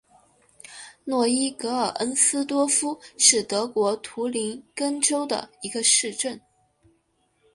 [1.03, 6.41] 诺伊格尔恩斯多夫是德国图林根州的一个市镇。